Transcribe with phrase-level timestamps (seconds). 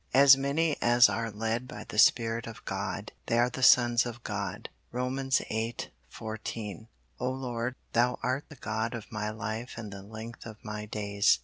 [0.15, 4.23] "As many as are led by the Spirit of God, they are the sons of
[4.23, 5.29] God." Rom.
[5.29, 5.75] viii.
[6.09, 6.87] 14.
[7.19, 11.37] O Lord, Thou art the God of my life and the length of my days.